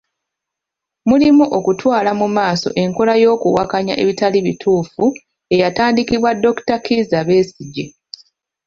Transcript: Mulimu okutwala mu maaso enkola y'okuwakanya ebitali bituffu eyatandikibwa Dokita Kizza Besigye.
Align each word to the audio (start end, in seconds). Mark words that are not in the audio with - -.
Mulimu 1.09 1.43
okutwala 1.57 2.11
mu 2.19 2.27
maaso 2.35 2.69
enkola 2.83 3.13
y'okuwakanya 3.23 3.93
ebitali 4.01 4.39
bituffu 4.47 5.03
eyatandikibwa 5.53 6.29
Dokita 6.43 6.75
Kizza 6.85 7.19
Besigye. 7.27 7.85